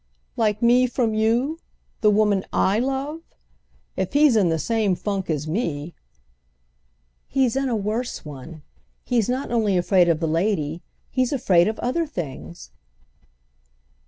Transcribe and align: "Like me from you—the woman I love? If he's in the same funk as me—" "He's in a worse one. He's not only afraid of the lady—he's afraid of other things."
"Like 0.35 0.63
me 0.63 0.87
from 0.87 1.13
you—the 1.13 2.09
woman 2.09 2.43
I 2.51 2.79
love? 2.79 3.21
If 3.95 4.13
he's 4.13 4.35
in 4.35 4.49
the 4.49 4.57
same 4.57 4.95
funk 4.95 5.29
as 5.29 5.47
me—" 5.47 5.93
"He's 7.27 7.55
in 7.55 7.69
a 7.69 7.75
worse 7.75 8.25
one. 8.25 8.63
He's 9.03 9.29
not 9.29 9.51
only 9.51 9.77
afraid 9.77 10.09
of 10.09 10.19
the 10.19 10.27
lady—he's 10.27 11.31
afraid 11.31 11.67
of 11.67 11.77
other 11.81 12.07
things." 12.07 12.71